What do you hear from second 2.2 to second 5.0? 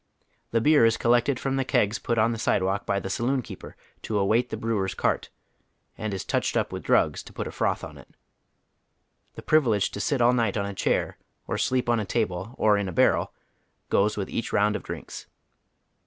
the sidewalk by the saloon keeper to await the brewer's